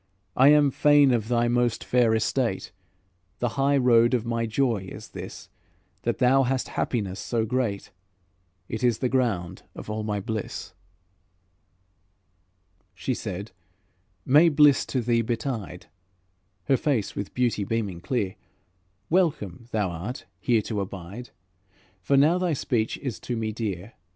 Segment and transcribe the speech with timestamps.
[0.35, 2.71] I am fain of thy most fair estate;
[3.37, 5.47] The high road of my joy is this,
[6.01, 7.91] That thou hast happiness so great;
[8.67, 10.73] It is the ground of all my bliss."
[12.95, 13.51] She said,
[14.25, 15.85] "May bliss to thee betide,"
[16.63, 18.37] Her face with beauty beaming clear,
[19.11, 21.29] "Welcome thou art here to abide,
[22.01, 23.93] For now thy speech is to me dear.